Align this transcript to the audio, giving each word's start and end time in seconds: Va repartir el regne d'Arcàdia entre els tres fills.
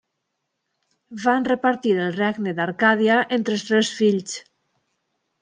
Va 1.25 1.35
repartir 1.47 1.93
el 2.05 2.15
regne 2.21 2.55
d'Arcàdia 2.61 3.19
entre 3.39 3.57
els 3.59 3.67
tres 3.69 3.93
fills. 4.01 4.35